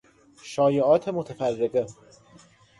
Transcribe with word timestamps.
شایعات 0.41 1.09
متفرقه 1.09 1.87